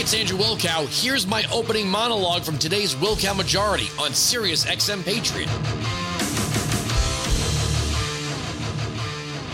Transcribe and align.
it's 0.00 0.14
Andrew 0.14 0.38
Wilkow. 0.38 0.88
Here's 0.88 1.26
my 1.26 1.44
opening 1.52 1.86
monologue 1.86 2.42
from 2.42 2.56
today's 2.56 2.94
Wilkow 2.94 3.36
Majority 3.36 3.88
on 3.98 4.14
Sirius 4.14 4.64
XM 4.64 5.04
Patriot. 5.04 5.46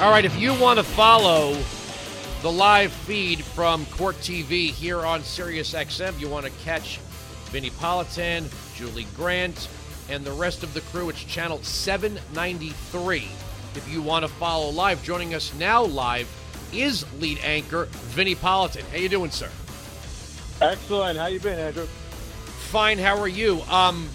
All 0.01 0.13
right, 0.13 0.25
if 0.25 0.39
you 0.39 0.55
want 0.55 0.79
to 0.79 0.85
follow 0.85 1.59
the 2.43 2.53
live 2.53 2.93
feed 2.93 3.43
from 3.43 3.87
Court 3.87 4.15
TV 4.19 4.71
here 4.71 5.05
on 5.05 5.25
Sirius 5.25 5.75
XM, 5.75 6.17
you 6.21 6.29
want 6.29 6.47
to 6.47 6.53
catch 6.63 6.99
Vinnie 7.47 7.71
Politan, 7.71 8.45
Julie 8.77 9.09
Grant, 9.17 9.69
and 10.09 10.25
the 10.25 10.31
rest 10.31 10.63
of 10.63 10.73
the 10.75 10.81
crew, 10.83 11.09
it's 11.09 11.25
channel 11.25 11.61
793. 11.65 13.29
If 13.75 13.89
you 13.93 14.01
want 14.01 14.25
to 14.25 14.31
follow 14.31 14.71
live, 14.71 15.03
joining 15.03 15.35
us 15.35 15.53
now 15.55 15.83
live 15.83 16.29
is 16.73 17.05
lead 17.21 17.41
anchor 17.43 17.87
Vinnie 18.15 18.37
Politan. 18.37 18.83
How 18.91 18.99
you 18.99 19.09
doing, 19.09 19.33
sir? 19.33 19.51
Excellent. 20.61 21.19
How 21.19 21.27
you 21.27 21.39
been, 21.39 21.59
Andrew? 21.59 21.85
Fine. 21.85 22.99
How 22.99 23.19
are 23.19 23.29
you? 23.29 23.61
Um, 23.69 24.09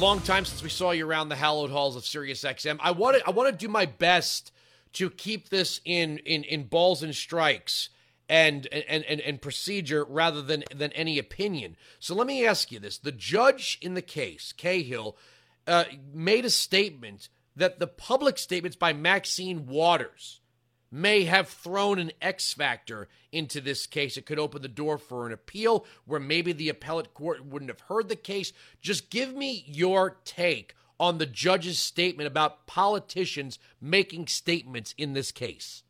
long 0.00 0.20
time 0.20 0.44
since 0.44 0.60
we 0.60 0.68
saw 0.68 0.90
you 0.90 1.08
around 1.08 1.28
the 1.28 1.36
hallowed 1.36 1.70
halls 1.70 1.94
of 1.94 2.04
Sirius 2.04 2.42
XM. 2.42 2.78
I 2.80 2.90
want 2.90 3.18
to 3.18 3.26
I 3.26 3.30
want 3.30 3.50
to 3.50 3.56
do 3.56 3.70
my 3.70 3.86
best 3.86 4.50
to 4.94 5.08
keep 5.08 5.50
this 5.50 5.80
in 5.84 6.18
in 6.18 6.42
in 6.42 6.64
balls 6.64 7.04
and 7.04 7.14
strikes 7.14 7.90
and 8.28 8.66
and 8.72 9.04
and, 9.04 9.20
and 9.20 9.40
procedure 9.40 10.04
rather 10.04 10.42
than 10.42 10.64
than 10.74 10.90
any 10.92 11.16
opinion. 11.16 11.76
So 12.00 12.16
let 12.16 12.26
me 12.26 12.44
ask 12.44 12.72
you 12.72 12.80
this: 12.80 12.98
the 12.98 13.12
judge 13.12 13.78
in 13.80 13.94
the 13.94 14.02
case, 14.02 14.52
Cahill, 14.52 15.16
uh, 15.68 15.84
made 16.12 16.44
a 16.44 16.50
statement 16.50 17.28
that 17.54 17.78
the 17.78 17.86
public 17.86 18.36
statements 18.38 18.76
by 18.76 18.92
Maxine 18.92 19.66
Waters 19.66 20.40
may 20.94 21.24
have 21.24 21.48
thrown 21.48 21.98
an 21.98 22.12
X 22.22 22.54
factor 22.54 23.08
into 23.32 23.60
this 23.60 23.84
case. 23.84 24.16
It 24.16 24.26
could 24.26 24.38
open 24.38 24.62
the 24.62 24.68
door 24.68 24.96
for 24.96 25.26
an 25.26 25.32
appeal 25.32 25.84
where 26.04 26.20
maybe 26.20 26.52
the 26.52 26.68
appellate 26.68 27.12
court 27.14 27.44
wouldn't 27.44 27.70
have 27.70 27.80
heard 27.80 28.08
the 28.08 28.14
case. 28.14 28.52
Just 28.80 29.10
give 29.10 29.34
me 29.34 29.64
your 29.66 30.18
take 30.24 30.76
on 31.00 31.18
the 31.18 31.26
judge's 31.26 31.80
statement 31.80 32.28
about 32.28 32.68
politicians 32.68 33.58
making 33.80 34.28
statements 34.28 34.94
in 34.96 35.14
this 35.14 35.32
case. 35.32 35.82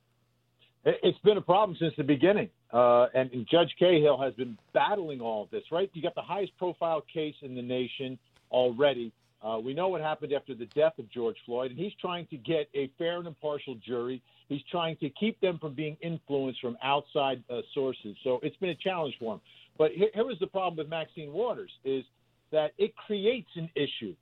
It's 0.86 1.18
been 1.18 1.36
a 1.36 1.42
problem 1.42 1.76
since 1.78 1.92
the 1.98 2.04
beginning. 2.04 2.48
Uh, 2.72 3.06
and, 3.14 3.30
and 3.32 3.46
Judge 3.46 3.74
Cahill 3.78 4.18
has 4.20 4.32
been 4.34 4.56
battling 4.72 5.20
all 5.20 5.42
of 5.42 5.50
this, 5.50 5.64
right? 5.70 5.90
You 5.92 6.00
got 6.00 6.14
the 6.14 6.22
highest 6.22 6.56
profile 6.56 7.02
case 7.12 7.34
in 7.42 7.54
the 7.54 7.62
nation 7.62 8.18
already. 8.50 9.12
Uh, 9.44 9.58
we 9.58 9.74
know 9.74 9.88
what 9.88 10.00
happened 10.00 10.32
after 10.32 10.54
the 10.54 10.64
death 10.66 10.98
of 10.98 11.10
George 11.10 11.36
Floyd, 11.44 11.70
and 11.70 11.78
he's 11.78 11.92
trying 12.00 12.26
to 12.28 12.36
get 12.38 12.68
a 12.74 12.90
fair 12.96 13.18
and 13.18 13.26
impartial 13.26 13.74
jury. 13.74 14.22
He's 14.48 14.62
trying 14.70 14.96
to 14.96 15.10
keep 15.10 15.38
them 15.40 15.58
from 15.58 15.74
being 15.74 15.98
influenced 16.00 16.60
from 16.60 16.78
outside 16.82 17.44
uh, 17.50 17.60
sources. 17.74 18.16
So 18.24 18.40
it's 18.42 18.56
been 18.56 18.70
a 18.70 18.74
challenge 18.74 19.16
for 19.18 19.34
him. 19.34 19.40
But 19.76 19.92
here, 19.92 20.08
here 20.14 20.24
was 20.24 20.38
the 20.40 20.46
problem 20.46 20.76
with 20.76 20.88
Maxine 20.88 21.32
Waters 21.32 21.70
is 21.84 22.04
that 22.52 22.72
it 22.78 22.96
creates 22.96 23.50
an 23.56 23.68
issue 23.74 24.14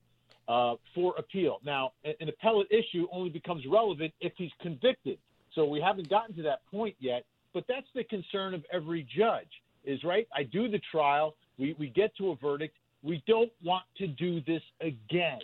uh, 0.49 0.75
for 0.95 1.15
appeal. 1.17 1.61
Now, 1.65 1.93
an, 2.05 2.29
appellate 2.29 2.69
issue 2.73 3.07
only 3.13 3.31
becomes 3.31 3.65
relevant 3.71 4.13
if 4.21 4.33
he's 4.37 4.51
convicted. 4.61 5.19
So 5.55 5.67
we 5.67 5.81
haven't 5.81 6.09
gotten 6.09 6.35
to 6.37 6.43
that 6.43 6.67
point 6.71 6.97
yet. 6.99 7.25
But 7.55 7.65
that's 7.69 7.87
the 7.95 8.03
concern 8.05 8.55
of 8.55 8.65
every 8.73 9.07
judge 9.15 9.51
is 9.85 10.03
right. 10.03 10.27
I 10.35 10.43
do 10.43 10.69
the 10.69 10.81
trial. 10.91 11.37
We, 11.59 11.77
we 11.79 11.91
get 11.91 12.17
to 12.17 12.31
a 12.31 12.37
verdict. 12.37 12.77
We 13.03 13.23
don't 13.27 13.53
want 13.65 13.85
to 13.99 14.07
do 14.07 14.41
this 14.43 14.63
again. 14.81 15.41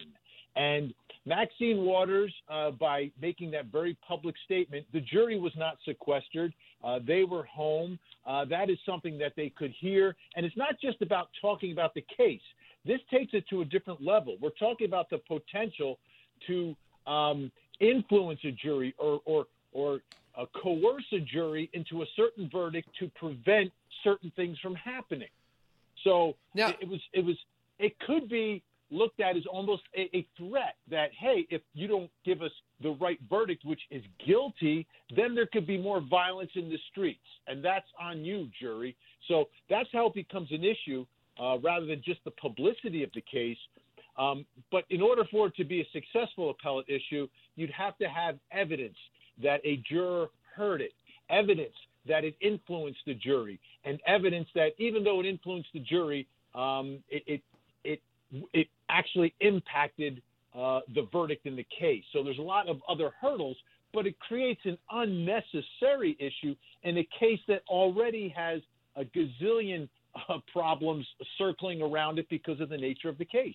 And 0.56 0.94
Maxine 1.24 1.84
Waters, 1.84 2.32
uh, 2.48 2.70
by 2.72 3.10
making 3.20 3.50
that 3.52 3.66
very 3.66 3.96
public 4.06 4.34
statement, 4.44 4.86
the 4.92 5.00
jury 5.00 5.38
was 5.38 5.52
not 5.56 5.76
sequestered. 5.84 6.54
Uh, 6.82 6.98
they 7.06 7.24
were 7.24 7.44
home. 7.44 7.98
Uh, 8.26 8.44
that 8.46 8.70
is 8.70 8.78
something 8.86 9.18
that 9.18 9.32
they 9.36 9.50
could 9.50 9.72
hear. 9.78 10.16
And 10.36 10.46
it's 10.46 10.56
not 10.56 10.80
just 10.80 11.02
about 11.02 11.28
talking 11.40 11.72
about 11.72 11.94
the 11.94 12.04
case. 12.16 12.40
This 12.86 13.00
takes 13.10 13.34
it 13.34 13.44
to 13.50 13.60
a 13.60 13.64
different 13.64 14.02
level. 14.02 14.36
We're 14.40 14.50
talking 14.50 14.86
about 14.86 15.10
the 15.10 15.18
potential 15.18 15.98
to 16.46 16.74
um, 17.06 17.52
influence 17.80 18.40
a 18.44 18.52
jury 18.52 18.94
or, 18.98 19.20
or, 19.24 19.46
or 19.72 20.00
uh, 20.36 20.46
coerce 20.62 21.04
a 21.12 21.20
jury 21.20 21.68
into 21.72 22.02
a 22.02 22.06
certain 22.16 22.48
verdict 22.50 22.88
to 23.00 23.10
prevent 23.16 23.70
certain 24.02 24.32
things 24.36 24.58
from 24.60 24.74
happening. 24.76 25.28
So 26.04 26.34
now, 26.54 26.70
it, 26.70 26.76
it 26.82 26.88
was 26.88 27.00
it 27.12 27.24
was 27.24 27.36
it 27.78 27.98
could 28.00 28.28
be 28.28 28.62
looked 28.90 29.20
at 29.20 29.36
as 29.36 29.44
almost 29.46 29.82
a, 29.94 30.08
a, 30.16 30.26
threat 30.38 30.76
that 30.90 31.10
hey, 31.18 31.46
if 31.50 31.60
you 31.74 31.86
don't 31.86 32.10
give 32.24 32.40
us 32.42 32.50
the 32.82 32.90
right 33.00 33.18
verdict, 33.28 33.64
which 33.64 33.80
is 33.90 34.02
guilty, 34.26 34.86
then 35.14 35.34
there 35.34 35.46
could 35.46 35.66
be 35.66 35.76
more 35.76 36.00
violence 36.00 36.50
in 36.54 36.70
the 36.70 36.78
streets, 36.90 37.20
and 37.46 37.62
that's 37.62 37.88
on 38.00 38.24
you, 38.24 38.48
jury. 38.58 38.96
So 39.26 39.48
that's 39.68 39.88
how 39.92 40.06
it 40.06 40.14
becomes 40.14 40.50
an 40.52 40.64
issue 40.64 41.04
uh, 41.38 41.58
rather 41.58 41.86
than 41.86 42.02
just 42.04 42.20
the 42.24 42.30
publicity 42.32 43.02
of 43.02 43.10
the 43.14 43.20
case. 43.20 43.58
Um, 44.16 44.44
but 44.72 44.84
in 44.90 45.00
order 45.00 45.24
for 45.30 45.46
it 45.48 45.56
to 45.56 45.64
be 45.64 45.80
a 45.80 45.88
successful 45.92 46.50
appellate 46.50 46.86
issue, 46.88 47.28
you'd 47.56 47.70
have 47.70 47.96
to 47.98 48.08
have 48.08 48.38
evidence 48.50 48.96
that 49.42 49.60
a 49.64 49.82
juror 49.88 50.30
heard 50.56 50.80
it, 50.80 50.92
evidence 51.30 51.74
that 52.06 52.24
it 52.24 52.36
influenced 52.40 53.00
the 53.06 53.14
jury, 53.14 53.58
and 53.84 54.00
evidence 54.06 54.48
that 54.54 54.70
even 54.78 55.04
though 55.04 55.20
it 55.20 55.26
influenced 55.26 55.68
the 55.72 55.80
jury, 55.80 56.26
um, 56.54 56.98
it, 57.08 57.22
it, 57.26 57.42
it 57.84 58.00
it 58.52 58.68
actually 58.88 59.34
impacted 59.40 60.22
uh, 60.56 60.80
the 60.94 61.06
verdict 61.12 61.46
in 61.46 61.56
the 61.56 61.66
case. 61.78 62.04
So 62.12 62.22
there's 62.22 62.38
a 62.38 62.42
lot 62.42 62.68
of 62.68 62.80
other 62.88 63.10
hurdles, 63.20 63.56
but 63.92 64.06
it 64.06 64.18
creates 64.20 64.60
an 64.64 64.78
unnecessary 64.90 66.16
issue 66.18 66.54
in 66.82 66.98
a 66.98 67.08
case 67.18 67.40
that 67.48 67.62
already 67.68 68.28
has 68.36 68.60
a 68.96 69.04
gazillion 69.04 69.88
uh, 70.28 70.38
problems 70.52 71.06
circling 71.36 71.82
around 71.82 72.18
it 72.18 72.26
because 72.28 72.60
of 72.60 72.68
the 72.68 72.76
nature 72.76 73.08
of 73.08 73.18
the 73.18 73.24
case. 73.24 73.54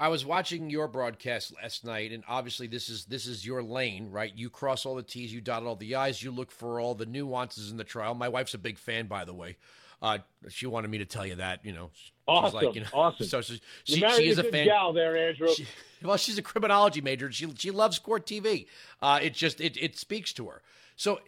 I 0.00 0.08
was 0.08 0.24
watching 0.24 0.70
your 0.70 0.88
broadcast 0.88 1.54
last 1.62 1.84
night, 1.84 2.10
and 2.10 2.24
obviously 2.26 2.66
this 2.66 2.88
is 2.88 3.04
this 3.04 3.26
is 3.26 3.44
your 3.44 3.62
lane, 3.62 4.10
right? 4.10 4.32
You 4.34 4.48
cross 4.48 4.86
all 4.86 4.94
the 4.94 5.02
T's, 5.02 5.32
you 5.32 5.42
dot 5.42 5.62
all 5.62 5.76
the 5.76 5.94
I's, 5.94 6.22
you 6.22 6.30
look 6.30 6.50
for 6.50 6.80
all 6.80 6.94
the 6.94 7.04
nuances 7.04 7.70
in 7.70 7.76
the 7.76 7.84
trial. 7.84 8.14
My 8.14 8.30
wife's 8.30 8.54
a 8.54 8.58
big 8.58 8.78
fan, 8.78 9.06
by 9.06 9.26
the 9.26 9.34
way. 9.34 9.58
Uh, 10.00 10.18
she 10.48 10.66
wanted 10.66 10.90
me 10.90 10.96
to 10.98 11.04
tell 11.04 11.26
you 11.26 11.34
that, 11.34 11.66
you 11.66 11.72
know. 11.74 11.90
Awesome, 12.26 12.64
like, 12.64 12.74
you 12.74 12.80
know, 12.80 12.86
awesome. 12.94 13.26
So 13.26 13.42
she, 13.42 13.60
she, 13.84 14.00
she 14.00 14.28
is 14.28 14.38
a, 14.38 14.48
a 14.48 14.50
fan. 14.50 14.64
gal 14.64 14.94
there, 14.94 15.16
Andrew. 15.16 15.48
She, 15.48 15.66
well, 16.02 16.16
she's 16.16 16.38
a 16.38 16.42
criminology 16.42 17.02
major. 17.02 17.30
She 17.30 17.52
she 17.58 17.70
loves 17.70 17.98
court 17.98 18.24
TV. 18.24 18.66
Uh, 19.02 19.18
it 19.22 19.34
just 19.34 19.60
it 19.60 19.76
it 19.76 19.98
speaks 19.98 20.32
to 20.32 20.46
her. 20.46 20.62
So 20.96 21.20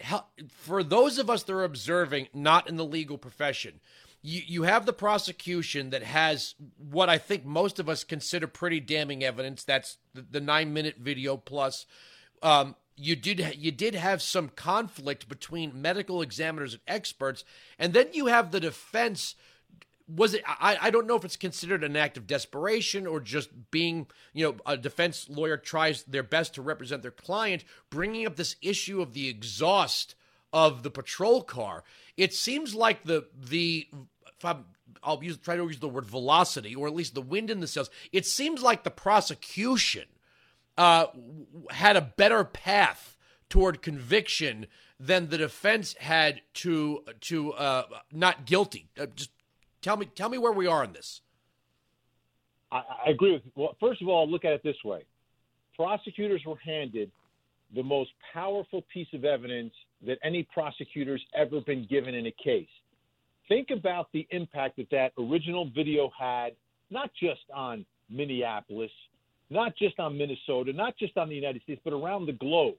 for 0.49 0.83
those 0.83 1.19
of 1.19 1.29
us 1.31 1.43
that 1.43 1.53
are 1.53 1.65
observing, 1.65 2.29
not 2.35 2.69
in 2.69 2.77
the 2.77 2.85
legal 2.85 3.19
profession, 3.19 3.81
you, 4.23 4.43
you 4.47 4.63
have 4.63 4.87
the 4.87 4.93
prosecution 4.93 5.91
that 5.91 6.03
has 6.03 6.55
what 6.79 7.09
I 7.09 7.19
think 7.19 7.45
most 7.45 7.79
of 7.79 7.89
us 7.89 8.05
consider 8.05 8.47
pretty 8.47 8.81
damning 8.81 9.25
evidence. 9.25 9.65
That's 9.65 9.99
the, 10.15 10.23
the 10.23 10.41
nine 10.41 10.73
minute 10.73 10.97
video 10.99 11.37
plus. 11.37 11.87
Um, 12.43 12.77
you 12.97 13.17
did 13.17 13.57
you 13.57 13.73
did 13.73 13.95
have 13.95 14.23
some 14.23 14.49
conflict 14.49 15.29
between 15.29 15.81
medical 15.81 16.23
examiners 16.23 16.75
and 16.75 16.83
experts, 16.87 17.45
and 17.79 17.93
then 17.93 18.09
you 18.13 18.27
have 18.27 18.51
the 18.51 18.61
defense. 18.61 19.35
Was 20.09 20.35
it? 20.35 20.43
I, 20.47 20.77
I 20.81 20.91
don't 20.91 21.07
know 21.07 21.17
if 21.17 21.25
it's 21.25 21.37
considered 21.37 21.83
an 21.83 21.97
act 21.97 22.17
of 22.17 22.27
desperation 22.27 23.07
or 23.07 23.19
just 23.19 23.71
being, 23.71 24.09
you 24.35 24.45
know, 24.45 24.57
a 24.67 24.77
defense 24.77 25.29
lawyer 25.29 25.57
tries 25.57 26.03
their 26.03 26.23
best 26.23 26.55
to 26.55 26.63
represent 26.63 27.03
their 27.03 27.11
client, 27.11 27.65
bringing 27.89 28.27
up 28.27 28.37
this 28.37 28.57
issue 28.61 29.01
of 29.01 29.15
the 29.15 29.29
exhaust 29.29 30.15
of 30.53 30.83
the 30.83 30.91
patrol 30.91 31.43
car. 31.43 31.83
It 32.17 32.35
seems 32.35 32.75
like 32.75 33.05
the 33.05 33.27
the 33.35 33.89
I'll 35.03 35.23
use 35.23 35.39
try 35.39 35.57
to 35.57 35.63
use 35.65 35.79
the 35.79 35.89
word 35.89 36.07
velocity 36.07 36.75
or 36.75 36.87
at 36.87 36.95
least 36.95 37.15
the 37.15 37.23
wind 37.23 37.51
in 37.51 37.61
the 37.61 37.67
sails. 37.67 37.91
It 38.13 38.27
seems 38.27 38.63
like 38.63 38.85
the 38.85 38.91
prosecution 38.91 40.05
uh, 40.79 41.07
had 41.71 41.97
a 41.97 42.01
better 42.01 42.45
path 42.45 43.17
toward 43.49 43.83
conviction 43.83 44.67
than 44.99 45.29
the 45.29 45.39
defense 45.39 45.95
had 45.99 46.41
to 46.55 47.05
to 47.21 47.53
uh, 47.55 47.85
not 48.13 48.47
guilty. 48.47 48.89
Uh, 48.99 49.07
just 49.15 49.31
tell 49.81 49.97
me 49.97 50.07
tell 50.07 50.29
me 50.29 50.39
where 50.39 50.53
we 50.53 50.67
are 50.67 50.85
in 50.85 50.93
this. 50.93 51.21
I, 52.71 52.83
I 53.07 53.11
agree 53.11 53.33
with. 53.33 53.43
Well, 53.55 53.77
first 53.81 54.01
of 54.01 54.09
all, 54.09 54.31
look 54.31 54.45
at 54.45 54.53
it 54.53 54.63
this 54.63 54.83
way: 54.85 55.05
prosecutors 55.77 56.43
were 56.47 56.59
handed 56.65 57.11
the 57.75 57.83
most 57.83 58.11
powerful 58.33 58.85
piece 58.93 59.09
of 59.13 59.25
evidence 59.25 59.73
that 60.07 60.19
any 60.23 60.47
prosecutor's 60.55 61.25
ever 61.35 61.61
been 61.61 61.87
given 61.89 62.15
in 62.15 62.27
a 62.27 62.35
case. 62.43 62.69
Think 63.49 63.71
about 63.71 64.09
the 64.13 64.27
impact 64.31 64.77
that 64.77 64.91
that 64.91 65.13
original 65.19 65.69
video 65.75 66.11
had, 66.19 66.53
not 66.91 67.11
just 67.19 67.43
on 67.55 67.85
Minneapolis, 68.09 68.91
not 69.51 69.77
just 69.77 69.99
on 69.99 70.17
Minnesota, 70.17 70.73
not 70.73 70.97
just 70.97 71.17
on 71.17 71.29
the 71.29 71.35
United 71.35 71.63
States, 71.63 71.81
but 71.85 71.93
around 71.93 72.27
the 72.27 72.33
globe. 72.33 72.75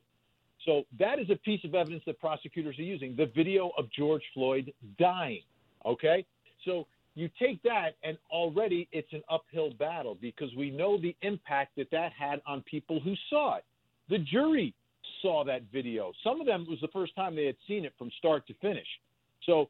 So 0.66 0.84
that 0.98 1.20
is 1.20 1.30
a 1.30 1.36
piece 1.36 1.64
of 1.64 1.76
evidence 1.76 2.04
that 2.06 2.20
prosecutors 2.20 2.80
are 2.80 2.84
using 2.84 3.16
the 3.16 3.30
video 3.36 3.72
of 3.78 3.92
George 3.92 4.24
Floyd 4.34 4.74
dying. 4.98 5.42
Okay? 5.86 6.26
So 6.66 6.88
you 7.16 7.30
take 7.40 7.62
that, 7.64 7.92
and 8.04 8.18
already 8.32 8.88
it's 8.92 9.12
an 9.12 9.22
uphill 9.30 9.72
battle 9.78 10.18
because 10.20 10.50
we 10.56 10.72
know 10.72 11.00
the 11.00 11.16
impact 11.22 11.76
that 11.78 11.92
that 11.92 12.12
had 12.18 12.42
on 12.48 12.62
people 12.62 13.00
who 13.00 13.14
saw 13.30 13.58
it. 13.58 13.66
The 14.10 14.20
jury 14.20 14.74
saw 15.22 15.44
that 15.46 15.64
video. 15.72 16.12
Some 16.24 16.40
of 16.40 16.48
them 16.48 16.66
was 16.68 16.80
the 16.82 16.88
first 16.88 17.16
time 17.16 17.36
they 17.36 17.46
had 17.46 17.58
seen 17.68 17.86
it 17.86 17.94
from 17.98 18.10
start 18.18 18.48
to 18.48 18.54
finish. 18.56 18.88
So 19.46 19.70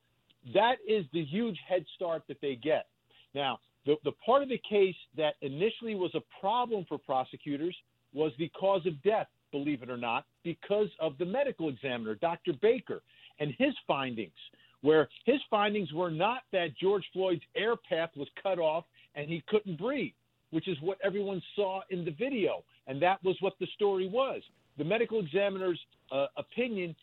that 0.53 0.75
is 0.87 1.05
the 1.13 1.23
huge 1.23 1.57
head 1.67 1.85
start 1.95 2.23
that 2.27 2.41
they 2.41 2.55
get. 2.55 2.87
Now, 3.33 3.59
the, 3.85 3.95
the 4.03 4.11
part 4.25 4.43
of 4.43 4.49
the 4.49 4.61
case 4.69 4.95
that 5.17 5.35
initially 5.41 5.95
was 5.95 6.11
a 6.15 6.21
problem 6.39 6.85
for 6.87 6.97
prosecutors 6.97 7.75
was 8.13 8.31
the 8.37 8.49
cause 8.49 8.85
of 8.85 9.01
death, 9.03 9.27
believe 9.51 9.83
it 9.83 9.89
or 9.89 9.97
not, 9.97 10.25
because 10.43 10.87
of 10.99 11.17
the 11.17 11.25
medical 11.25 11.69
examiner, 11.69 12.15
Dr. 12.15 12.53
Baker, 12.61 13.01
and 13.39 13.53
his 13.57 13.73
findings, 13.87 14.31
where 14.81 15.09
his 15.25 15.39
findings 15.49 15.91
were 15.93 16.11
not 16.11 16.43
that 16.51 16.77
George 16.79 17.05
Floyd's 17.13 17.41
air 17.55 17.75
path 17.75 18.11
was 18.15 18.27
cut 18.41 18.59
off 18.59 18.85
and 19.15 19.29
he 19.29 19.43
couldn't 19.47 19.79
breathe, 19.79 20.13
which 20.51 20.67
is 20.67 20.77
what 20.81 20.97
everyone 21.03 21.41
saw 21.55 21.81
in 21.89 22.05
the 22.05 22.11
video. 22.11 22.63
And 22.87 23.01
that 23.01 23.23
was 23.23 23.35
what 23.39 23.53
the 23.59 23.67
story 23.75 24.07
was. 24.07 24.41
The 24.77 24.83
medical 24.83 25.19
examiner's 25.19 25.79
uh, 26.11 26.27
opinion 26.37 26.95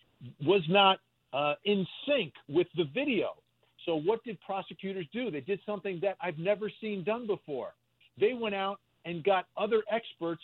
was 0.44 0.62
not 0.68 0.98
uh, 1.32 1.54
in 1.64 1.86
sync 2.06 2.32
with 2.48 2.66
the 2.76 2.84
video. 2.94 3.34
So, 3.86 3.96
what 3.96 4.22
did 4.24 4.38
prosecutors 4.40 5.06
do? 5.12 5.30
They 5.30 5.40
did 5.40 5.60
something 5.64 5.98
that 6.02 6.16
I've 6.22 6.38
never 6.38 6.70
seen 6.80 7.02
done 7.04 7.26
before. 7.26 7.74
They 8.18 8.34
went 8.34 8.54
out 8.54 8.80
and 9.04 9.24
got 9.24 9.46
other 9.56 9.82
experts, 9.90 10.42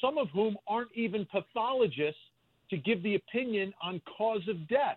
some 0.00 0.16
of 0.16 0.28
whom 0.30 0.56
aren't 0.66 0.92
even 0.94 1.26
pathologists, 1.26 2.20
to 2.70 2.76
give 2.78 3.02
the 3.02 3.16
opinion 3.16 3.74
on 3.82 4.00
cause 4.16 4.48
of 4.48 4.66
death. 4.68 4.96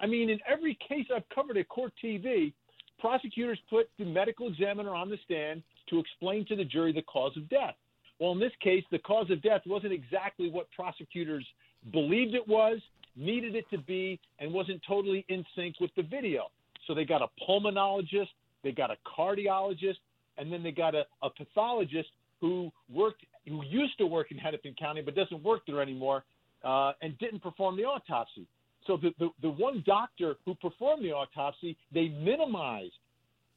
I 0.00 0.06
mean, 0.06 0.28
in 0.28 0.38
every 0.46 0.78
case 0.86 1.06
I've 1.14 1.28
covered 1.34 1.56
at 1.56 1.68
court 1.68 1.92
TV, 2.04 2.52
prosecutors 2.98 3.58
put 3.70 3.88
the 3.98 4.04
medical 4.04 4.48
examiner 4.48 4.94
on 4.94 5.08
the 5.08 5.18
stand 5.24 5.62
to 5.88 5.98
explain 5.98 6.44
to 6.46 6.56
the 6.56 6.64
jury 6.64 6.92
the 6.92 7.02
cause 7.02 7.36
of 7.36 7.48
death. 7.48 7.74
Well, 8.20 8.32
in 8.32 8.40
this 8.40 8.52
case, 8.62 8.84
the 8.90 8.98
cause 8.98 9.30
of 9.30 9.40
death 9.42 9.62
wasn't 9.64 9.92
exactly 9.92 10.50
what 10.50 10.66
prosecutors 10.72 11.46
believed 11.92 12.34
it 12.34 12.46
was, 12.46 12.78
needed 13.18 13.54
it 13.56 13.68
to 13.70 13.78
be, 13.78 14.20
and 14.38 14.52
wasn't 14.52 14.80
totally 14.86 15.24
in 15.28 15.44
sync 15.54 15.80
with 15.80 15.90
the 15.96 16.02
video. 16.02 16.50
So 16.86 16.94
they 16.94 17.04
got 17.04 17.20
a 17.20 17.28
pulmonologist, 17.46 18.28
they 18.62 18.72
got 18.72 18.90
a 18.90 18.96
cardiologist, 19.06 19.98
and 20.38 20.52
then 20.52 20.62
they 20.62 20.70
got 20.70 20.94
a, 20.94 21.04
a 21.22 21.30
pathologist 21.30 22.08
who 22.40 22.70
worked, 22.88 23.24
who 23.46 23.62
used 23.64 23.98
to 23.98 24.06
work 24.06 24.30
in 24.30 24.38
Hennepin 24.38 24.74
County 24.78 25.02
but 25.02 25.14
doesn't 25.14 25.42
work 25.42 25.62
there 25.66 25.82
anymore, 25.82 26.24
uh, 26.64 26.92
and 27.02 27.18
didn't 27.18 27.42
perform 27.42 27.76
the 27.76 27.82
autopsy. 27.82 28.46
So 28.86 28.96
the, 28.96 29.10
the, 29.18 29.28
the 29.42 29.50
one 29.50 29.82
doctor 29.84 30.36
who 30.44 30.54
performed 30.54 31.04
the 31.04 31.12
autopsy, 31.12 31.76
they 31.92 32.08
minimized 32.08 32.92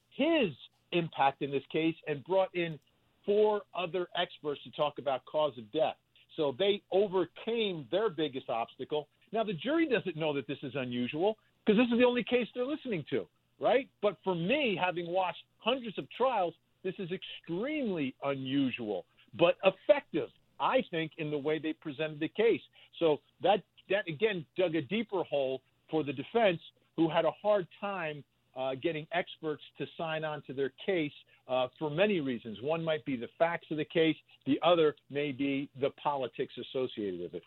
his 0.09 0.49
impact 0.91 1.41
in 1.41 1.51
this 1.51 1.63
case 1.71 1.95
and 2.07 2.23
brought 2.25 2.53
in 2.53 2.77
four 3.25 3.61
other 3.77 4.07
experts 4.19 4.59
to 4.63 4.71
talk 4.71 4.95
about 4.97 5.23
cause 5.25 5.53
of 5.57 5.71
death. 5.71 5.95
So 6.35 6.55
they 6.57 6.81
overcame 6.91 7.85
their 7.91 8.09
biggest 8.09 8.49
obstacle. 8.49 9.07
Now 9.31 9.43
the 9.43 9.53
jury 9.53 9.87
doesn't 9.87 10.17
know 10.17 10.33
that 10.33 10.47
this 10.47 10.57
is 10.63 10.73
unusual 10.75 11.37
because 11.65 11.77
this 11.77 11.91
is 11.91 11.99
the 11.99 12.05
only 12.05 12.23
case 12.23 12.47
they're 12.53 12.65
listening 12.65 13.05
to, 13.11 13.25
right? 13.59 13.87
But 14.01 14.17
for 14.23 14.35
me, 14.35 14.77
having 14.81 15.07
watched 15.07 15.43
hundreds 15.59 15.97
of 15.97 16.05
trials, 16.15 16.53
this 16.83 16.95
is 16.97 17.09
extremely 17.11 18.15
unusual, 18.23 19.05
but 19.37 19.55
effective, 19.63 20.29
I 20.59 20.83
think, 20.91 21.11
in 21.17 21.29
the 21.29 21.37
way 21.37 21.59
they 21.59 21.73
presented 21.73 22.19
the 22.19 22.27
case. 22.27 22.61
So 22.99 23.19
that 23.43 23.61
that 23.89 24.07
again 24.07 24.45
dug 24.57 24.75
a 24.75 24.81
deeper 24.81 25.23
hole 25.23 25.61
for 25.89 26.03
the 26.03 26.13
defense, 26.13 26.59
who 26.95 27.09
had 27.09 27.25
a 27.25 27.31
hard 27.41 27.67
time 27.79 28.23
uh, 28.57 28.75
getting 28.81 29.07
experts 29.13 29.61
to 29.77 29.85
sign 29.97 30.23
on 30.23 30.41
to 30.47 30.53
their 30.53 30.71
case 30.85 31.11
uh, 31.47 31.67
for 31.79 31.89
many 31.89 32.19
reasons. 32.19 32.57
One 32.61 32.83
might 32.83 33.03
be 33.05 33.15
the 33.15 33.29
facts 33.37 33.67
of 33.71 33.77
the 33.77 33.85
case, 33.85 34.15
the 34.45 34.59
other 34.63 34.95
may 35.09 35.31
be 35.31 35.69
the 35.79 35.89
politics 35.91 36.53
associated 36.57 37.19
with 37.19 37.33
it. 37.33 37.43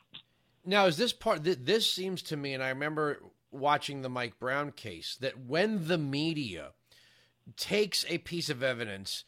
Now, 0.64 0.86
is 0.86 0.96
this 0.96 1.12
part? 1.12 1.44
This 1.44 1.90
seems 1.90 2.22
to 2.22 2.36
me, 2.36 2.54
and 2.54 2.62
I 2.62 2.70
remember 2.70 3.20
watching 3.50 4.02
the 4.02 4.08
Mike 4.08 4.38
Brown 4.38 4.72
case 4.72 5.16
that 5.20 5.38
when 5.38 5.88
the 5.88 5.98
media 5.98 6.72
takes 7.56 8.04
a 8.08 8.18
piece 8.18 8.48
of 8.48 8.62
evidence 8.62 9.24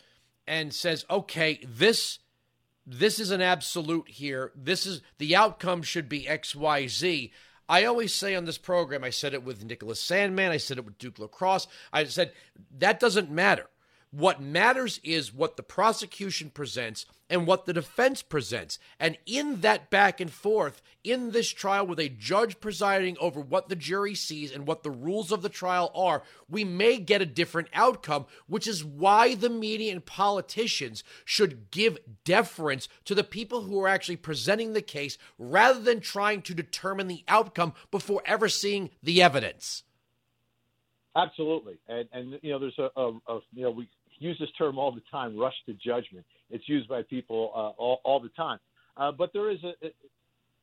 and 0.47 0.75
says, 0.75 1.05
"Okay, 1.11 1.61
this 1.63 2.19
this 2.87 3.19
is 3.19 3.31
an 3.31 3.41
absolute 3.41 4.09
here. 4.09 4.53
This 4.55 4.87
is 4.87 5.03
the 5.19 5.37
outcome 5.37 5.83
should 5.83 6.09
be 6.09 6.27
X, 6.27 6.55
Y, 6.55 6.87
Z." 6.87 7.33
I 7.69 7.85
always 7.85 8.15
say 8.15 8.35
on 8.35 8.45
this 8.45 8.59
program, 8.59 9.03
I 9.03 9.11
said 9.11 9.35
it 9.35 9.43
with 9.43 9.65
Nicholas 9.65 10.01
Sandmann, 10.03 10.51
I 10.51 10.57
said 10.57 10.79
it 10.79 10.85
with 10.85 10.99
Duke 10.99 11.19
Lacrosse. 11.19 11.67
I 11.93 12.05
said 12.05 12.33
that 12.71 13.01
doesn't 13.01 13.31
matter. 13.31 13.69
What 14.11 14.41
matters 14.41 15.01
is 15.03 15.35
what 15.35 15.57
the 15.57 15.63
prosecution 15.63 16.51
presents 16.51 17.07
and 17.29 17.47
what 17.47 17.67
the 17.67 17.73
defense 17.73 18.23
presents. 18.23 18.79
And 19.01 19.19
in 19.27 19.61
that 19.63 19.91
back 19.91 20.21
and 20.21 20.31
forth, 20.31 20.81
in 21.03 21.33
this 21.33 21.51
trial 21.51 21.87
with 21.87 21.99
a 21.99 22.09
judge 22.09 22.61
presiding 22.61 23.17
over 23.21 23.41
what 23.41 23.69
the 23.69 23.77
jury 23.77 24.15
sees 24.15 24.53
and 24.53 24.67
what 24.67 24.83
the 24.85 24.91
rules 24.91 25.33
of 25.33 25.43
the 25.43 25.49
trial 25.49 25.91
are, 25.95 26.23
we 26.49 26.65
may 26.65 26.99
get 26.99 27.21
a 27.21 27.27
different 27.27 27.69
outcome, 27.75 28.27
which 28.47 28.67
is 28.67 28.85
why 28.85 29.35
the 29.35 29.51
media 29.51 29.93
and 29.93 30.07
politicians 30.07 31.03
should 31.25 31.71
give 31.71 31.99
deference 32.25 32.89
to 33.05 33.15
the 33.15 33.25
people 33.25 33.63
who 33.63 33.81
are 33.81 33.89
actually 33.89 34.17
presenting 34.17 34.73
the 34.73 34.83
case 34.83 35.19
rather 35.37 35.81
than 35.81 36.01
trying 36.01 36.43
to 36.43 36.55
determine 36.55 37.09
the 37.09 37.25
outcome 37.27 37.75
before 37.91 38.23
ever 38.25 38.49
seeing 38.49 38.91
the 39.03 39.21
evidence. 39.21 39.83
Absolutely, 41.17 41.79
and 41.89 42.07
and 42.13 42.39
you 42.43 42.53
know, 42.53 42.59
there's 42.59 42.79
a, 42.79 42.91
a, 42.95 43.09
a, 43.27 43.41
you 43.55 43.63
know 43.63 43.71
we 43.71 43.89
use 44.19 44.37
this 44.39 44.51
term 44.59 44.79
all 44.79 44.93
the 44.93 45.03
time, 45.11 45.39
rush 45.39 45.55
to 45.67 45.75
judgment. 45.75 46.25
It's 46.51 46.69
used 46.69 46.89
by 46.89 47.03
people 47.03 47.53
uh, 47.55 47.81
all 47.81 48.01
all 48.05 48.21
the 48.21 48.31
time, 48.31 48.59
uh, 48.97 49.13
but 49.13 49.33
there 49.33 49.51
is 49.51 49.59
a 49.65 49.73
it, 49.87 49.95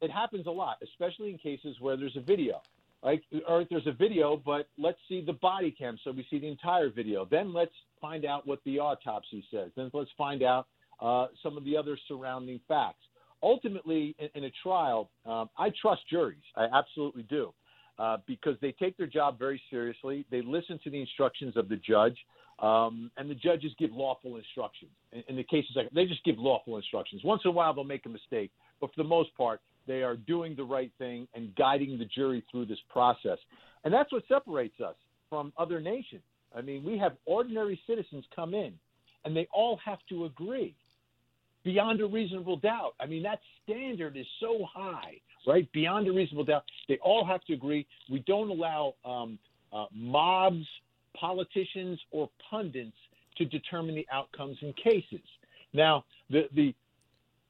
it 0.02 0.12
happens 0.12 0.48
a 0.48 0.52
lot, 0.52 0.78
especially 0.84 1.30
in 1.30 1.38
cases 1.38 1.78
where 1.80 1.96
there's 1.98 2.18
a 2.18 2.22
video. 2.22 2.62
Like, 3.02 3.22
or 3.50 3.66
there's 3.70 3.86
a 3.86 3.92
video, 3.92 4.42
but 4.46 4.70
let's 4.78 4.98
see 5.10 5.22
the 5.26 5.34
body 5.34 5.76
cam, 5.78 5.98
so 6.06 6.12
we 6.12 6.26
see 6.30 6.40
the 6.40 6.48
entire 6.48 6.90
video. 6.90 7.28
Then 7.30 7.54
let's 7.54 7.74
find 8.00 8.24
out 8.24 8.48
what 8.48 8.60
the 8.64 8.80
autopsy 8.80 9.44
says. 9.52 9.72
Then 9.76 9.92
let's 9.94 10.10
find 10.18 10.42
out 10.42 10.68
uh, 11.02 11.28
some 11.44 11.58
of 11.58 11.66
the 11.66 11.76
other 11.76 11.98
surrounding 12.08 12.62
facts. 12.66 13.04
Ultimately, 13.42 14.16
in, 14.20 14.30
in 14.36 14.44
a 14.46 14.52
trial, 14.64 15.10
um, 15.26 15.50
I 15.58 15.70
trust 15.82 16.02
juries. 16.10 16.38
I 16.56 16.68
absolutely 16.74 17.24
do. 17.24 17.54
Uh, 18.00 18.18
because 18.26 18.56
they 18.62 18.72
take 18.72 18.98
their 18.98 19.06
job 19.06 19.38
very 19.38 19.62
seriously. 19.70 20.26
They 20.32 20.42
listen 20.42 20.80
to 20.84 20.90
the 20.90 21.00
instructions 21.00 21.56
of 21.56 21.70
the 21.70 21.76
judge, 21.76 22.18
um, 22.60 23.12
and 23.18 23.30
the 23.30 23.36
judges 23.36 23.72
give 23.80 23.92
lawful 23.92 24.38
instructions. 24.38 24.92
In, 25.12 25.24
in 25.30 25.36
the 25.36 25.44
cases 25.44 25.72
like 25.76 25.90
they 25.92 26.06
just 26.06 26.24
give 26.24 26.38
lawful 26.38 26.78
instructions. 26.78 27.24
Once 27.24 27.42
in 27.46 27.50
a 27.50 27.54
while, 27.54 27.74
they'll 27.74 27.84
make 27.84 28.06
a 28.06 28.10
mistake, 28.10 28.52
but 28.80 28.94
for 28.94 29.04
the 29.04 29.08
most 29.08 29.36
part, 29.36 29.62
they 29.86 30.02
are 30.02 30.16
doing 30.16 30.56
the 30.56 30.64
right 30.64 30.92
thing 30.98 31.28
and 31.34 31.54
guiding 31.56 31.98
the 31.98 32.06
jury 32.06 32.44
through 32.52 32.66
this 32.66 32.80
process. 32.90 33.38
And 33.84 33.94
that's 33.94 34.12
what 34.12 34.24
separates 34.28 34.80
us 34.80 34.96
from 35.30 35.52
other 35.58 35.82
nations. 35.82 36.22
I 36.56 36.62
mean, 36.62 36.84
we 36.84 36.98
have 37.00 37.14
ordinary 37.26 37.80
citizens 37.88 38.24
come 38.36 38.54
in, 38.54 38.74
and 39.26 39.36
they 39.36 39.48
all 39.54 39.80
have 39.84 40.00
to 40.10 40.26
agree 40.26 40.76
beyond 41.64 42.00
a 42.02 42.06
reasonable 42.06 42.58
doubt. 42.58 42.94
I 43.00 43.08
mean, 43.08 43.24
that 43.24 43.40
standard 43.64 44.16
is 44.16 44.28
so 44.40 44.66
high 44.72 45.20
right? 45.48 45.72
Beyond 45.72 46.08
a 46.08 46.12
reasonable 46.12 46.46
doubt. 46.46 46.64
They 46.88 46.98
all 47.02 47.26
have 47.26 47.44
to 47.46 47.54
agree. 47.54 47.86
We 48.10 48.20
don't 48.28 48.50
allow 48.50 48.96
um, 49.06 49.38
uh, 49.72 49.86
mobs, 49.94 50.66
politicians, 51.20 52.00
or 52.12 52.30
pundits 52.50 52.98
to 53.38 53.46
determine 53.46 53.96
the 53.96 54.08
outcomes 54.12 54.58
in 54.62 54.74
cases. 54.74 55.26
Now, 55.74 56.06
the, 56.30 56.44
the 56.54 56.74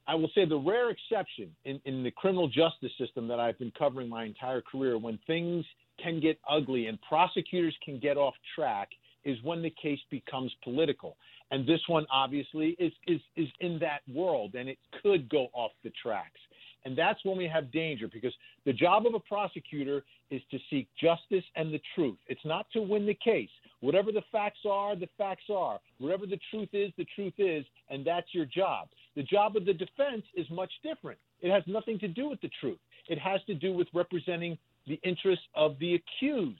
I 0.07 0.15
will 0.15 0.29
say 0.35 0.45
the 0.45 0.57
rare 0.57 0.89
exception 0.89 1.49
in, 1.65 1.79
in 1.85 2.03
the 2.03 2.11
criminal 2.11 2.47
justice 2.47 2.91
system 2.97 3.27
that 3.29 3.39
I've 3.39 3.57
been 3.57 3.71
covering 3.77 4.09
my 4.09 4.25
entire 4.25 4.61
career 4.61 4.97
when 4.97 5.17
things 5.27 5.65
can 6.01 6.19
get 6.19 6.39
ugly 6.49 6.87
and 6.87 6.99
prosecutors 7.07 7.75
can 7.83 7.99
get 7.99 8.17
off 8.17 8.33
track 8.55 8.89
is 9.23 9.37
when 9.43 9.61
the 9.61 9.73
case 9.81 9.99
becomes 10.09 10.51
political. 10.63 11.15
And 11.51 11.65
this 11.65 11.79
one 11.87 12.05
obviously 12.11 12.75
is, 12.79 12.91
is, 13.07 13.21
is 13.37 13.47
in 13.61 13.79
that 13.79 14.01
world 14.13 14.55
and 14.55 14.67
it 14.67 14.77
could 15.01 15.29
go 15.29 15.47
off 15.53 15.71
the 15.83 15.91
tracks. 16.01 16.39
And 16.85 16.97
that's 16.97 17.23
when 17.23 17.37
we 17.37 17.47
have 17.47 17.71
danger 17.71 18.07
because 18.11 18.33
the 18.65 18.73
job 18.73 19.05
of 19.05 19.13
a 19.13 19.19
prosecutor 19.19 20.03
is 20.31 20.41
to 20.51 20.59
seek 20.69 20.87
justice 20.99 21.43
and 21.55 21.73
the 21.73 21.81
truth. 21.95 22.17
It's 22.27 22.43
not 22.43 22.65
to 22.73 22.81
win 22.81 23.05
the 23.05 23.17
case. 23.23 23.49
Whatever 23.79 24.11
the 24.11 24.23
facts 24.31 24.59
are, 24.69 24.95
the 24.95 25.09
facts 25.17 25.45
are. 25.53 25.79
Whatever 25.99 26.25
the 26.25 26.39
truth 26.49 26.69
is, 26.73 26.91
the 26.97 27.07
truth 27.15 27.33
is, 27.37 27.65
and 27.89 28.05
that's 28.05 28.27
your 28.33 28.45
job. 28.45 28.89
The 29.15 29.23
job 29.23 29.55
of 29.55 29.65
the 29.65 29.73
defense 29.73 30.23
is 30.35 30.49
much 30.49 30.71
different. 30.83 31.19
It 31.41 31.51
has 31.51 31.63
nothing 31.67 31.99
to 31.99 32.07
do 32.07 32.29
with 32.29 32.41
the 32.41 32.49
truth. 32.59 32.79
It 33.07 33.19
has 33.19 33.41
to 33.47 33.53
do 33.53 33.73
with 33.73 33.87
representing 33.93 34.57
the 34.87 34.99
interests 35.03 35.45
of 35.55 35.77
the 35.79 35.95
accused. 35.95 36.59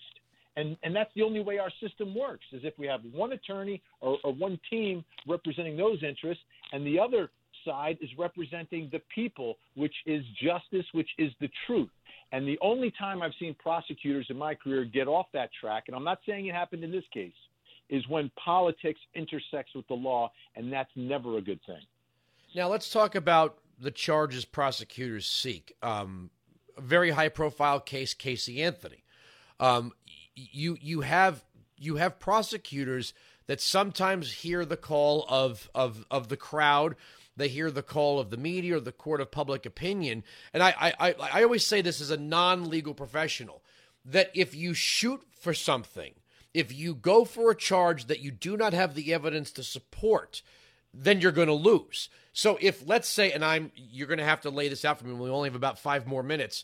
And, 0.55 0.77
and 0.83 0.95
that's 0.95 1.09
the 1.15 1.23
only 1.23 1.39
way 1.39 1.57
our 1.57 1.71
system 1.81 2.13
works 2.13 2.45
is 2.51 2.61
if 2.63 2.77
we 2.77 2.85
have 2.87 3.01
one 3.11 3.31
attorney 3.33 3.81
or, 4.01 4.17
or 4.23 4.33
one 4.33 4.59
team 4.69 5.03
representing 5.27 5.75
those 5.75 6.03
interests 6.03 6.43
and 6.71 6.85
the 6.85 6.99
other 6.99 7.31
side 7.65 7.97
is 8.01 8.09
representing 8.17 8.89
the 8.91 9.01
people, 9.13 9.57
which 9.75 9.95
is 10.05 10.23
justice, 10.41 10.85
which 10.93 11.09
is 11.17 11.31
the 11.39 11.49
truth. 11.67 11.89
And 12.31 12.47
the 12.47 12.57
only 12.61 12.91
time 12.97 13.21
I've 13.21 13.33
seen 13.39 13.55
prosecutors 13.59 14.25
in 14.29 14.37
my 14.37 14.55
career 14.55 14.85
get 14.85 15.07
off 15.07 15.27
that 15.33 15.49
track, 15.59 15.85
and 15.87 15.95
I'm 15.95 16.03
not 16.03 16.19
saying 16.25 16.47
it 16.47 16.55
happened 16.55 16.83
in 16.83 16.91
this 16.91 17.03
case, 17.13 17.33
is 17.89 18.07
when 18.07 18.31
politics 18.43 18.99
intersects 19.13 19.75
with 19.75 19.87
the 19.87 19.93
law, 19.93 20.31
and 20.55 20.71
that's 20.71 20.89
never 20.95 21.37
a 21.37 21.41
good 21.41 21.59
thing. 21.65 21.81
Now, 22.55 22.69
let's 22.69 22.89
talk 22.89 23.15
about 23.15 23.57
the 23.79 23.91
charges 23.91 24.45
prosecutors 24.45 25.27
seek. 25.27 25.75
Um, 25.81 26.29
a 26.77 26.81
very 26.81 27.11
high 27.11 27.29
profile 27.29 27.79
case, 27.79 28.13
Casey 28.13 28.63
Anthony. 28.63 29.03
Um, 29.59 29.91
you 30.35 30.77
you 30.81 31.01
have 31.01 31.43
you 31.77 31.97
have 31.97 32.19
prosecutors 32.19 33.13
that 33.47 33.61
sometimes 33.61 34.31
hear 34.31 34.65
the 34.65 34.77
call 34.77 35.25
of 35.29 35.69
of 35.75 36.05
of 36.09 36.29
the 36.29 36.37
crowd 36.37 36.95
they 37.35 37.47
hear 37.47 37.71
the 37.71 37.83
call 37.83 38.19
of 38.19 38.29
the 38.29 38.37
media 38.37 38.77
or 38.77 38.79
the 38.79 38.91
court 38.91 39.21
of 39.21 39.31
public 39.31 39.65
opinion. 39.65 40.23
And 40.53 40.61
i 40.61 40.93
i 40.99 41.15
i 41.19 41.43
always 41.43 41.65
say 41.65 41.81
this 41.81 42.01
as 42.01 42.11
a 42.11 42.17
non-legal 42.17 42.93
professional 42.93 43.63
that 44.05 44.31
if 44.33 44.55
you 44.55 44.73
shoot 44.73 45.21
for 45.39 45.53
something 45.53 46.13
if 46.53 46.71
you 46.71 46.93
go 46.93 47.25
for 47.25 47.49
a 47.49 47.55
charge 47.55 48.05
that 48.05 48.19
you 48.19 48.29
do 48.29 48.55
not 48.55 48.73
have 48.73 48.93
the 48.93 49.13
evidence 49.13 49.51
to 49.51 49.63
support 49.63 50.41
then 50.95 51.19
you're 51.19 51.31
going 51.31 51.47
to 51.47 51.53
lose. 51.53 52.07
So 52.33 52.57
if 52.61 52.87
let's 52.87 53.07
say 53.07 53.31
and 53.31 53.43
i'm 53.43 53.71
you're 53.75 54.07
going 54.07 54.19
to 54.19 54.25
have 54.25 54.41
to 54.41 54.49
lay 54.49 54.67
this 54.69 54.85
out 54.85 54.99
for 54.99 55.07
me 55.07 55.13
we 55.13 55.29
only 55.29 55.49
have 55.49 55.55
about 55.55 55.79
five 55.79 56.07
more 56.07 56.23
minutes. 56.23 56.63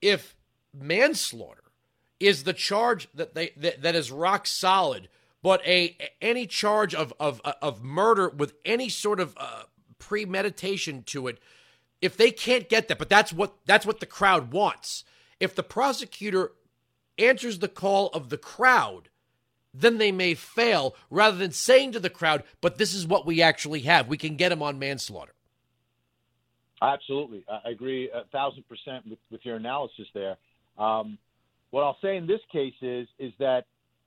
If 0.00 0.34
manslaughter 0.74 1.62
is 2.20 2.44
the 2.44 2.52
charge 2.52 3.08
that 3.14 3.34
they 3.34 3.50
that, 3.56 3.82
that 3.82 3.94
is 3.94 4.10
rock 4.10 4.46
solid 4.46 5.08
but 5.42 5.64
a 5.66 5.96
any 6.20 6.46
charge 6.46 6.94
of 6.94 7.12
of 7.20 7.40
of 7.62 7.82
murder 7.82 8.28
with 8.28 8.54
any 8.64 8.88
sort 8.88 9.20
of 9.20 9.34
uh, 9.36 9.62
premeditation 9.98 11.02
to 11.04 11.28
it. 11.28 11.38
If 12.00 12.16
they 12.16 12.30
can't 12.30 12.68
get 12.68 12.88
that 12.88 12.98
but 12.98 13.08
that's 13.08 13.32
what 13.32 13.54
that's 13.66 13.86
what 13.86 14.00
the 14.00 14.06
crowd 14.06 14.52
wants. 14.52 15.04
If 15.40 15.54
the 15.54 15.62
prosecutor 15.62 16.52
answers 17.18 17.58
the 17.58 17.68
call 17.68 18.08
of 18.08 18.28
the 18.28 18.38
crowd 18.38 19.08
then 19.72 19.98
they 19.98 20.10
may 20.10 20.32
fail 20.34 20.94
rather 21.10 21.36
than 21.36 21.52
saying 21.52 21.92
to 21.92 22.00
the 22.00 22.10
crowd 22.10 22.42
but 22.60 22.78
this 22.78 22.94
is 22.94 23.06
what 23.06 23.26
we 23.26 23.42
actually 23.42 23.80
have. 23.80 24.08
We 24.08 24.16
can 24.16 24.36
get 24.36 24.52
him 24.52 24.62
on 24.62 24.78
manslaughter. 24.78 25.32
Absolutely. 26.82 27.44
I 27.48 27.70
agree 27.70 28.10
a 28.10 28.24
thousand 28.32 28.64
percent 28.68 29.06
with, 29.08 29.18
with 29.30 29.40
your 29.44 29.56
analysis 29.56 30.06
there. 30.12 30.36
Um, 30.78 31.18
what 31.70 31.82
I'll 31.82 31.98
say 32.02 32.16
in 32.16 32.26
this 32.26 32.40
case 32.52 32.74
is 32.82 33.08
is 33.18 33.32
that 33.38 33.64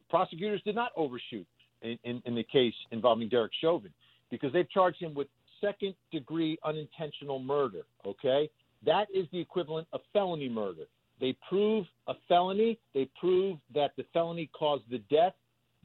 prosecutors 0.10 0.62
did 0.63 0.75
not 0.75 0.91
overshoot 0.96 1.48
in, 1.81 1.98
in, 2.03 2.22
in 2.25 2.36
the 2.36 2.43
case 2.43 2.74
involving 2.91 3.29
Derek 3.29 3.51
Chauvin 3.60 3.91
because 4.29 4.53
they've 4.53 4.69
charged 4.69 5.01
him 5.01 5.13
with 5.13 5.27
second 5.61 5.95
degree 6.11 6.57
unintentional 6.63 7.39
murder. 7.39 7.81
Okay, 8.05 8.49
that 8.85 9.07
is 9.13 9.25
the 9.31 9.39
equivalent 9.39 9.87
of 9.93 10.01
felony 10.13 10.49
murder. 10.49 10.83
They 11.19 11.35
prove 11.47 11.85
a 12.07 12.13
felony. 12.27 12.79
They 12.93 13.09
prove 13.19 13.57
that 13.73 13.91
the 13.97 14.05
felony 14.13 14.49
caused 14.57 14.83
the 14.89 14.99
death. 15.09 15.33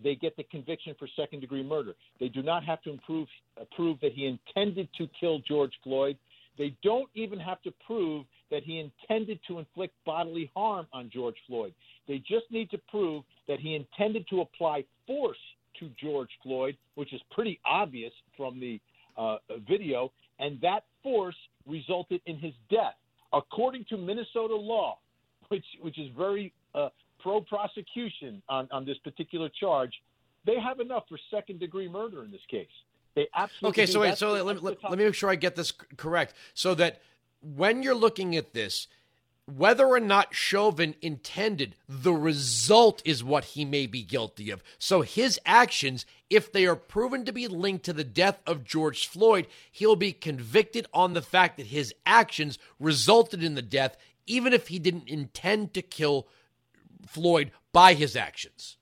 They 0.03 0.15
get 0.15 0.37
the 0.37 0.45
conviction 0.45 0.95
for 0.99 1.09
second 1.17 1.41
degree 1.41 1.63
murder. 1.63 1.95
They 2.21 2.29
do 2.29 2.43
not 2.43 2.65
have 2.65 2.83
to 2.83 2.91
improve, 2.91 3.29
uh, 3.61 3.65
prove 3.77 3.99
that 4.01 4.13
he 4.13 4.27
intended 4.27 4.89
to 4.99 5.09
kill 5.19 5.41
George 5.41 5.73
Floyd. 5.83 6.17
They 6.57 6.77
don't 6.83 7.09
even 7.15 7.39
have 7.41 7.63
to 7.63 7.73
prove 7.85 8.27
that 8.51 8.63
he 8.63 8.79
intended 8.79 9.41
to 9.49 9.59
inflict 9.59 9.95
bodily 10.05 10.51
harm 10.55 10.87
on 10.93 11.11
George 11.13 11.37
Floyd. 11.47 11.75
They 12.07 12.19
just 12.19 12.51
need 12.51 12.71
to 12.71 12.79
prove 12.89 13.25
that 13.49 13.61
he 13.61 13.75
intended 13.75 14.27
to 14.31 14.41
apply 14.41 14.85
force 15.07 15.39
to 15.81 15.91
George 16.01 16.31
Floyd, 16.43 16.77
which 16.95 17.13
is 17.13 17.21
pretty 17.33 17.59
obvious 17.65 18.13
from 18.37 18.61
the 18.61 18.81
uh, 19.17 19.37
video, 19.69 20.13
and 20.39 20.61
that 20.61 20.85
force 21.03 21.37
resulted 21.67 22.21
in 22.27 22.39
his 22.39 22.53
death. 22.71 22.95
According 23.33 23.87
to 23.91 23.97
Minnesota 23.97 24.55
law, 24.55 24.99
which 25.49 25.65
which 25.81 25.99
is 25.99 26.11
very 26.17 26.53
uh, 26.75 26.89
pro 27.21 27.41
prosecution 27.41 28.43
on, 28.49 28.69
on 28.71 28.85
this 28.85 28.99
particular 28.99 29.49
charge, 29.61 29.93
they 30.47 30.59
have 30.61 30.81
enough 30.81 31.05
for 31.09 31.19
second 31.31 31.61
degree 31.61 31.89
murder 31.89 32.25
in 32.25 32.31
this 32.31 32.45
case. 32.51 32.67
They 33.15 33.29
absolutely 33.35 33.83
okay. 33.83 33.87
So 33.91 34.01
wait, 34.01 34.19
so 34.19 34.33
let, 34.33 34.63
let, 34.63 34.83
let 34.83 34.99
me 34.99 35.05
make 35.05 35.15
sure 35.15 35.31
I 35.31 35.37
get 35.37 35.57
this 35.57 35.73
correct. 35.97 36.35
So 36.55 36.75
that 36.75 37.01
when 37.41 37.83
you're 37.83 37.95
looking 37.95 38.37
at 38.37 38.53
this, 38.53 38.89
whether 39.47 39.87
or 39.87 40.01
not 40.01 40.35
Chauvin 40.35 40.95
intended, 41.03 41.77
the 41.89 42.15
result 42.15 43.03
is 43.05 43.23
what 43.23 43.45
he 43.45 43.65
may 43.65 43.87
be 43.87 44.03
guilty 44.03 44.51
of. 44.51 44.63
So 44.79 45.03
his 45.03 45.39
actions, 45.45 46.07
if 46.31 46.51
they 46.51 46.67
are 46.67 46.77
proven 46.77 47.25
to 47.27 47.33
be 47.33 47.47
linked 47.47 47.85
to 47.85 47.93
the 47.93 48.05
death 48.05 48.41
of 48.47 48.65
George 48.65 49.07
Floyd, 49.07 49.47
he'll 49.71 49.97
be 49.97 50.13
convicted 50.13 50.87
on 50.95 51.13
the 51.13 51.23
fact 51.23 51.59
that 51.59 51.67
his 51.67 51.95
actions 52.07 52.59
resulted 52.81 53.43
in 53.43 53.55
the 53.55 53.63
death, 53.63 53.97
even 54.27 54.53
if 54.53 54.69
he 54.69 54.79
didn't 54.79 55.09
intend 55.09 55.75
to 55.75 55.83
kill 55.83 56.27
Floyd 57.07 57.51
by 57.73 57.95
his 57.95 58.17
actions. 58.17 58.79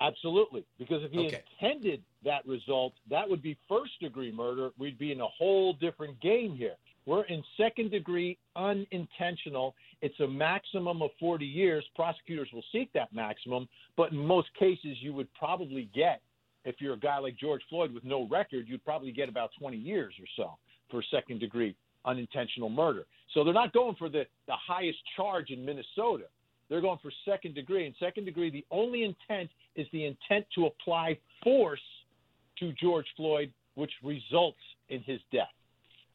Absolutely. 0.00 0.64
Because 0.78 1.04
if 1.04 1.12
he 1.12 1.26
okay. 1.26 1.42
intended 1.60 2.02
that 2.24 2.44
result, 2.46 2.94
that 3.08 3.28
would 3.30 3.40
be 3.40 3.56
first 3.68 3.92
degree 4.00 4.32
murder. 4.32 4.70
We'd 4.76 4.98
be 4.98 5.12
in 5.12 5.20
a 5.20 5.28
whole 5.28 5.74
different 5.74 6.20
game 6.20 6.56
here. 6.56 6.74
We're 7.06 7.24
in 7.24 7.42
second 7.56 7.90
degree 7.90 8.38
unintentional. 8.56 9.74
It's 10.00 10.18
a 10.20 10.26
maximum 10.26 11.02
of 11.02 11.10
40 11.20 11.44
years. 11.44 11.84
Prosecutors 11.94 12.48
will 12.52 12.64
seek 12.72 12.92
that 12.94 13.12
maximum, 13.12 13.68
but 13.96 14.12
in 14.12 14.18
most 14.18 14.48
cases, 14.58 14.96
you 15.00 15.12
would 15.12 15.28
probably 15.34 15.90
get, 15.94 16.22
if 16.64 16.76
you're 16.78 16.94
a 16.94 16.98
guy 16.98 17.18
like 17.18 17.36
George 17.36 17.62
Floyd 17.68 17.92
with 17.92 18.04
no 18.04 18.26
record, 18.28 18.66
you'd 18.68 18.84
probably 18.84 19.12
get 19.12 19.28
about 19.28 19.50
20 19.58 19.76
years 19.76 20.14
or 20.18 20.26
so 20.36 20.56
for 20.90 21.02
second 21.10 21.40
degree 21.40 21.76
unintentional 22.06 22.68
murder. 22.68 23.04
So 23.32 23.44
they're 23.44 23.54
not 23.54 23.72
going 23.72 23.96
for 23.96 24.08
the, 24.08 24.24
the 24.46 24.56
highest 24.56 24.98
charge 25.16 25.50
in 25.50 25.64
Minnesota. 25.64 26.24
They're 26.68 26.80
going 26.80 26.98
for 27.02 27.10
second 27.24 27.54
degree. 27.54 27.86
And 27.86 27.94
second 27.98 28.24
degree, 28.24 28.50
the 28.50 28.64
only 28.70 29.04
intent 29.04 29.50
is 29.76 29.86
the 29.92 30.04
intent 30.04 30.46
to 30.54 30.66
apply 30.66 31.18
force 31.42 31.80
to 32.58 32.72
George 32.80 33.06
Floyd, 33.16 33.52
which 33.74 33.90
results 34.02 34.58
in 34.88 35.02
his 35.02 35.20
death. 35.32 35.48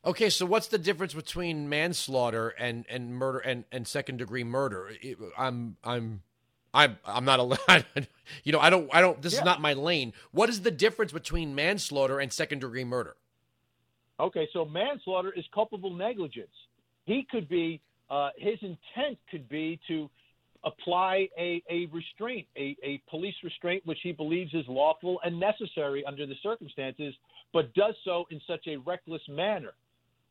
Okay, 0.06 0.30
so 0.30 0.46
what's 0.46 0.68
the 0.68 0.78
difference 0.78 1.14
between 1.14 1.68
manslaughter 1.68 2.50
and, 2.50 2.86
and 2.90 3.14
murder 3.14 3.40
and, 3.40 3.66
and 3.72 3.86
second 3.86 4.18
degree 4.18 4.46
murder? 4.46 4.92
I'm 5.38 5.76
I'm 5.84 6.22
I'm 6.74 6.98
I'm 7.06 7.26
not 7.26 7.40
a 7.42 7.86
you 8.44 8.54
know 8.54 8.60
I 8.60 8.70
don't 8.70 8.90
I 8.94 9.02
don't 9.02 9.22
this 9.22 9.34
yeah. 9.34 9.40
is 9.40 9.46
not 9.46 9.60
my 9.60 9.74
lane. 9.74 10.14
What 10.32 10.50
is 10.50 10.62
the 10.62 10.72
difference 10.72 11.12
between 11.12 11.54
manslaughter 11.54 12.20
and 12.20 12.32
second 12.32 12.60
degree 12.60 12.86
murder? 12.86 13.18
Okay, 14.22 14.48
so 14.54 14.64
manslaughter 14.64 15.34
is 15.34 15.46
culpable 15.54 15.94
negligence. 15.94 16.48
He 17.06 17.28
could 17.30 17.50
be 17.50 17.82
uh, 18.10 18.30
his 18.38 18.58
intent 18.62 19.18
could 19.30 19.50
be 19.50 19.80
to 19.90 20.10
apply 20.64 21.28
a, 21.38 21.62
a 21.70 21.88
restraint, 21.92 22.48
a, 22.58 22.76
a 22.84 23.02
police 23.10 23.36
restraint, 23.44 23.86
which 23.86 24.00
he 24.02 24.12
believes 24.12 24.54
is 24.54 24.66
lawful 24.68 25.20
and 25.24 25.40
necessary 25.40 26.04
under 26.06 26.26
the 26.26 26.36
circumstances, 26.42 27.14
but 27.54 27.74
does 27.74 27.96
so 28.04 28.26
in 28.30 28.42
such 28.48 28.68
a 28.68 28.78
reckless 28.78 29.22
manner 29.30 29.74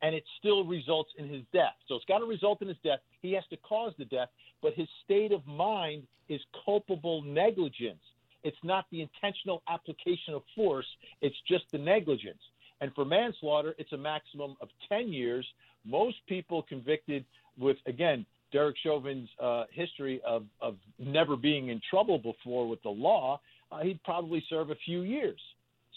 and 0.02 0.14
it 0.14 0.24
still 0.38 0.64
results 0.64 1.10
in 1.18 1.28
his 1.28 1.42
death. 1.52 1.74
So 1.88 1.96
it's 1.96 2.04
got 2.04 2.18
to 2.18 2.24
result 2.24 2.62
in 2.62 2.68
his 2.68 2.76
death. 2.84 3.00
He 3.20 3.32
has 3.32 3.44
to 3.50 3.56
cause 3.58 3.92
the 3.98 4.04
death, 4.04 4.28
but 4.62 4.74
his 4.74 4.88
state 5.04 5.32
of 5.32 5.46
mind 5.46 6.04
is 6.28 6.40
culpable 6.64 7.22
negligence. 7.22 8.02
It's 8.44 8.56
not 8.62 8.86
the 8.90 9.02
intentional 9.02 9.62
application 9.68 10.34
of 10.34 10.42
force, 10.54 10.86
it's 11.20 11.36
just 11.48 11.64
the 11.72 11.78
negligence. 11.78 12.40
And 12.80 12.94
for 12.94 13.04
manslaughter, 13.04 13.74
it's 13.78 13.92
a 13.92 13.96
maximum 13.96 14.56
of 14.60 14.68
10 14.88 15.12
years. 15.12 15.44
Most 15.84 16.16
people 16.28 16.62
convicted 16.62 17.24
with, 17.58 17.76
again, 17.86 18.24
Derek 18.52 18.76
Chauvin's 18.82 19.28
uh, 19.42 19.64
history 19.72 20.20
of, 20.24 20.44
of 20.60 20.76
never 20.98 21.36
being 21.36 21.68
in 21.68 21.80
trouble 21.90 22.18
before 22.18 22.68
with 22.68 22.82
the 22.82 22.88
law, 22.90 23.40
uh, 23.72 23.80
he'd 23.80 24.02
probably 24.04 24.42
serve 24.48 24.70
a 24.70 24.76
few 24.76 25.02
years. 25.02 25.40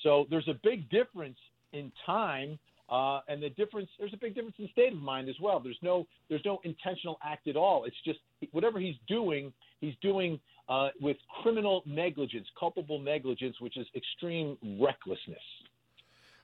So 0.04 0.26
there's 0.30 0.48
a 0.48 0.60
big 0.64 0.90
difference 0.90 1.38
in 1.72 1.92
time 2.06 2.60
uh, 2.92 3.22
and 3.30 3.42
the 3.42 3.50
difference, 3.52 3.90
there's 3.98 4.14
a 4.14 4.18
big 4.18 4.36
difference 4.36 4.58
in 4.60 4.68
state 4.74 4.92
of 4.92 5.00
mind 5.00 5.30
as 5.30 5.36
well. 5.42 5.60
There's 5.60 5.80
no, 5.82 6.06
there's 6.30 6.44
no 6.44 6.60
intentional 6.64 7.18
act 7.24 7.48
at 7.48 7.56
all. 7.56 7.86
It's 7.86 7.96
just 8.04 8.20
whatever 8.52 8.80
he's 8.80 8.96
doing, 9.08 9.54
he's 9.80 9.96
doing 10.02 10.40
uh, 10.68 10.90
with 11.00 11.18
criminal 11.42 11.84
negligence, 11.86 12.48
culpable 12.60 13.00
negligence, 13.00 13.56
which 13.62 13.78
is 13.78 13.88
extreme 13.96 14.58
recklessness. 14.80 15.40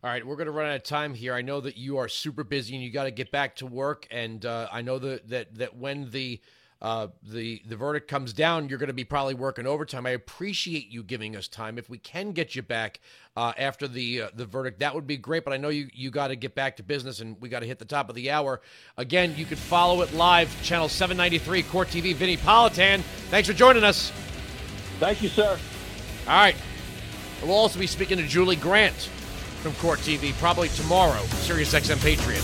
All 0.03 0.09
right, 0.09 0.25
we're 0.25 0.35
going 0.35 0.45
to 0.45 0.51
run 0.51 0.69
out 0.69 0.75
of 0.75 0.83
time 0.83 1.13
here. 1.13 1.33
I 1.33 1.41
know 1.41 1.59
that 1.59 1.75
you 1.75 1.97
are 1.97 2.07
super 2.07 2.43
busy 2.43 2.75
and 2.75 2.83
you 2.83 2.91
got 2.91 3.05
to 3.05 3.11
get 3.11 3.31
back 3.31 3.55
to 3.57 3.65
work, 3.65 4.07
and 4.11 4.45
uh, 4.45 4.67
I 4.71 4.81
know 4.81 4.99
that 4.99 5.27
that 5.29 5.55
that 5.55 5.75
when 5.75 6.11
the 6.11 6.39
uh, 6.81 7.07
the 7.23 7.61
the 7.67 7.75
verdict 7.75 8.07
comes 8.07 8.33
down, 8.33 8.69
you're 8.69 8.77
going 8.77 8.87
to 8.87 8.93
be 8.93 9.03
probably 9.03 9.33
working 9.33 9.65
overtime. 9.65 10.05
I 10.05 10.11
appreciate 10.11 10.89
you 10.89 11.01
giving 11.03 11.35
us 11.35 11.47
time. 11.47 11.77
If 11.77 11.89
we 11.89 11.97
can 11.97 12.33
get 12.33 12.55
you 12.55 12.61
back 12.61 12.99
uh, 13.35 13.53
after 13.57 13.87
the 13.87 14.23
uh, 14.23 14.29
the 14.35 14.45
verdict, 14.45 14.79
that 14.79 14.93
would 14.93 15.07
be 15.07 15.17
great. 15.17 15.43
But 15.43 15.53
I 15.53 15.57
know 15.57 15.69
you 15.69 15.89
you 15.93 16.11
got 16.11 16.27
to 16.27 16.35
get 16.35 16.53
back 16.53 16.77
to 16.77 16.83
business, 16.83 17.19
and 17.19 17.35
we 17.41 17.49
got 17.49 17.61
to 17.61 17.65
hit 17.65 17.79
the 17.79 17.85
top 17.85 18.09
of 18.09 18.15
the 18.15 18.29
hour. 18.29 18.61
Again, 18.97 19.33
you 19.35 19.45
can 19.45 19.57
follow 19.57 20.01
it 20.01 20.13
live, 20.13 20.55
channel 20.61 20.87
793, 20.87 21.63
Court 21.63 21.87
TV. 21.87 22.13
Vinnie 22.13 22.37
Politan, 22.37 23.01
thanks 23.29 23.47
for 23.47 23.55
joining 23.55 23.83
us. 23.83 24.11
Thank 24.99 25.23
you, 25.23 25.29
sir. 25.29 25.57
All 26.27 26.33
right. 26.33 26.55
We'll 27.41 27.51
also 27.51 27.79
be 27.79 27.87
speaking 27.87 28.17
to 28.17 28.27
Julie 28.27 28.55
Grant 28.55 28.95
from 29.61 29.73
Court 29.75 29.99
TV 29.99 30.33
probably 30.33 30.69
tomorrow, 30.69 31.21
Sirius 31.41 31.73
XM 31.73 32.01
Patriot. 32.01 32.43